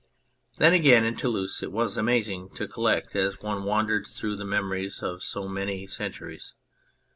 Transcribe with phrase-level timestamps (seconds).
[0.57, 5.03] Then again, in Toulouse it was amazing to collect, as one wandered through, the memories
[5.03, 6.55] of so many centuries.